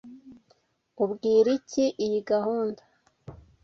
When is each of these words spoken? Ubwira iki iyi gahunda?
Ubwira 1.03 1.49
iki 1.59 1.85
iyi 2.05 2.19
gahunda? 2.29 2.81